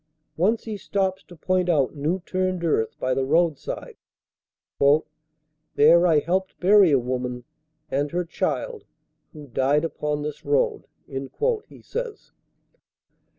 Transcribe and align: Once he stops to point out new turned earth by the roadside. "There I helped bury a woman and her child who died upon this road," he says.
Once 0.35 0.63
he 0.63 0.77
stops 0.77 1.21
to 1.23 1.35
point 1.35 1.69
out 1.69 1.95
new 1.95 2.21
turned 2.25 2.63
earth 2.63 2.97
by 2.99 3.13
the 3.13 3.23
roadside. 3.23 3.97
"There 5.75 6.07
I 6.07 6.17
helped 6.17 6.59
bury 6.59 6.89
a 6.91 6.97
woman 6.97 7.43
and 7.91 8.09
her 8.09 8.25
child 8.25 8.85
who 9.31 9.45
died 9.45 9.85
upon 9.85 10.23
this 10.23 10.43
road," 10.43 10.87
he 11.05 11.81
says. 11.83 12.31